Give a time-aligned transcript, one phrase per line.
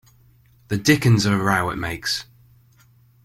[0.69, 2.25] The dickens of a row it makes.